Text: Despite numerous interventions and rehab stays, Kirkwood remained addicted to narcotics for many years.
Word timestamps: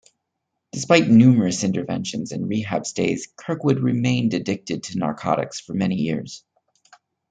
Despite 0.71 1.09
numerous 1.09 1.63
interventions 1.63 2.31
and 2.31 2.49
rehab 2.49 2.87
stays, 2.87 3.27
Kirkwood 3.37 3.77
remained 3.81 4.33
addicted 4.33 4.81
to 4.85 4.97
narcotics 4.97 5.59
for 5.59 5.75
many 5.75 5.93
years. 5.97 6.43